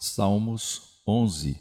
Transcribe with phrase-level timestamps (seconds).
[0.00, 1.60] Salmos 11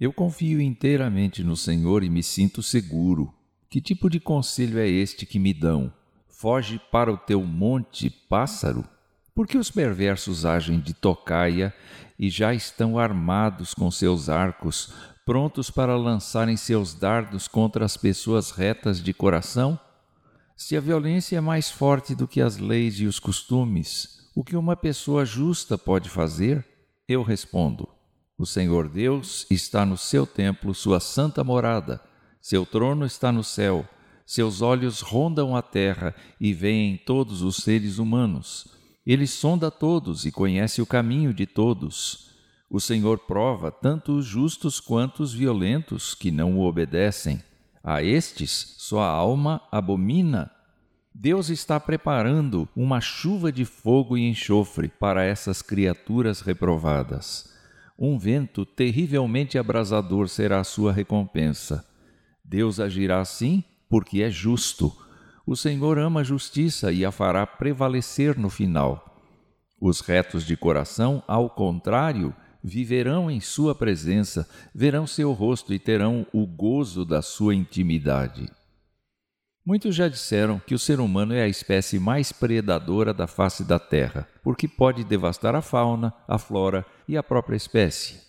[0.00, 3.32] Eu confio inteiramente no Senhor e me sinto seguro.
[3.70, 5.94] Que tipo de conselho é este que me dão?
[6.28, 8.84] Foge para o teu monte, pássaro?
[9.36, 11.72] Porque os perversos agem de tocaia
[12.18, 14.92] e já estão armados com seus arcos,
[15.24, 19.78] prontos para lançarem seus dardos contra as pessoas retas de coração?
[20.56, 24.56] Se a violência é mais forte do que as leis e os costumes, o que
[24.56, 26.73] uma pessoa justa pode fazer?
[27.06, 27.86] Eu respondo:
[28.38, 32.00] O Senhor Deus está no seu templo, sua santa morada.
[32.40, 33.86] Seu trono está no céu.
[34.26, 38.68] Seus olhos rondam a terra e veem todos os seres humanos.
[39.06, 42.30] Ele sonda todos e conhece o caminho de todos.
[42.70, 47.42] O Senhor prova tanto os justos quanto os violentos que não o obedecem.
[47.82, 50.50] A estes sua alma abomina
[51.16, 57.54] Deus está preparando uma chuva de fogo e enxofre para essas criaturas reprovadas.
[57.96, 61.86] Um vento terrivelmente abrasador será a sua recompensa.
[62.44, 64.92] Deus agirá assim porque é justo.
[65.46, 69.16] O Senhor ama a justiça e a fará prevalecer no final.
[69.80, 76.26] Os retos de coração, ao contrário, viverão em sua presença, verão seu rosto e terão
[76.32, 78.50] o gozo da sua intimidade.
[79.66, 83.78] Muitos já disseram que o ser humano é a espécie mais predadora da face da
[83.78, 88.20] Terra, porque pode devastar a fauna, a flora e a própria espécie.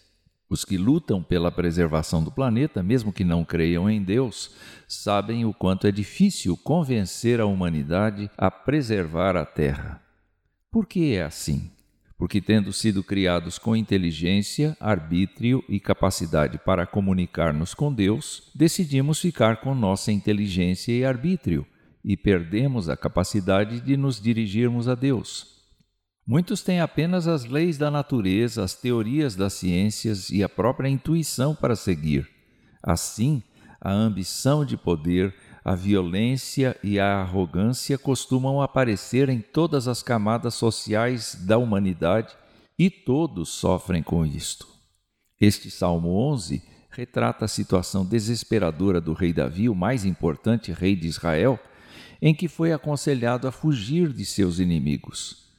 [0.50, 4.56] Os que lutam pela preservação do planeta, mesmo que não creiam em Deus,
[4.88, 10.02] sabem o quanto é difícil convencer a humanidade a preservar a Terra.
[10.72, 11.70] Por que é assim?
[12.18, 19.58] Porque, tendo sido criados com inteligência, arbítrio e capacidade para comunicar-nos com Deus, decidimos ficar
[19.62, 21.66] com nossa inteligência e arbítrio
[22.04, 25.56] e perdemos a capacidade de nos dirigirmos a Deus.
[26.26, 31.54] Muitos têm apenas as leis da natureza, as teorias das ciências e a própria intuição
[31.54, 32.28] para seguir.
[32.82, 33.44] Assim,
[33.82, 35.36] a ambição de poder
[35.66, 42.36] a violência e a arrogância costumam aparecer em todas as camadas sociais da humanidade
[42.78, 44.68] e todos sofrem com isto.
[45.42, 46.62] Este Salmo 11
[46.92, 51.60] retrata a situação desesperadora do rei Davi, o mais importante rei de Israel,
[52.22, 55.50] em que foi aconselhado a fugir de seus inimigos.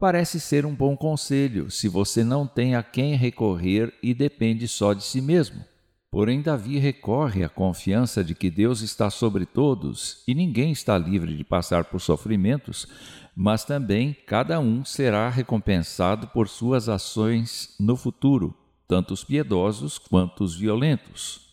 [0.00, 4.92] Parece ser um bom conselho se você não tem a quem recorrer e depende só
[4.92, 5.64] de si mesmo.
[6.14, 11.36] Porém, Davi recorre à confiança de que Deus está sobre todos e ninguém está livre
[11.36, 12.86] de passar por sofrimentos,
[13.34, 20.44] mas também cada um será recompensado por suas ações no futuro, tanto os piedosos quanto
[20.44, 21.48] os violentos.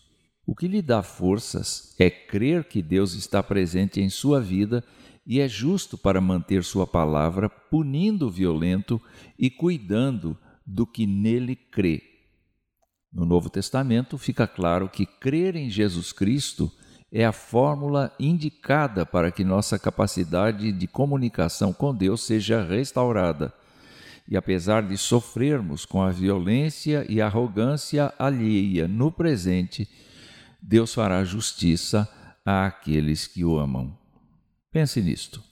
[0.45, 4.83] O que lhe dá forças é crer que Deus está presente em sua vida
[5.25, 9.01] e é justo para manter sua palavra, punindo o violento
[9.39, 12.10] e cuidando do que nele crê
[13.11, 16.71] no Novo Testamento fica claro que crer em Jesus Cristo
[17.11, 23.53] é a fórmula indicada para que nossa capacidade de comunicação com Deus seja restaurada.
[24.27, 29.89] E apesar de sofrermos com a violência e arrogância alheia no presente,
[30.61, 32.07] Deus fará justiça
[32.45, 33.97] àqueles que o amam.
[34.71, 35.50] Pense nisto.